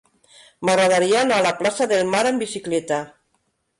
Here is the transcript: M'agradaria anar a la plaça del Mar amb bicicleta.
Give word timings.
M'agradaria 0.69 1.19
anar 1.21 1.37
a 1.41 1.45
la 1.47 1.53
plaça 1.61 1.89
del 1.93 2.09
Mar 2.15 2.23
amb 2.31 2.45
bicicleta. 2.47 3.03